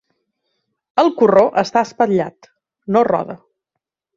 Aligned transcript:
El 1.03 1.11
corró 1.19 1.45
està 1.65 1.85
espatllat: 1.89 2.51
no 2.97 3.05
roda. 3.13 3.37